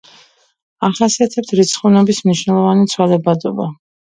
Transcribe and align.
ახასიათებთ 0.87 1.53
რიცხოვნობის 1.59 2.23
მნიშვნელოვანი 2.29 2.89
ცვალებადობა. 2.97 3.71